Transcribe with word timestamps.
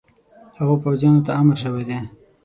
هغو 0.57 0.75
پوځیانو 0.83 1.25
ته 1.25 1.31
امر 1.39 1.55
شوی 1.63 1.83
دی. 1.89 1.99